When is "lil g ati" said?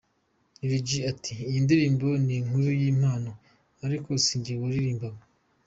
0.67-1.33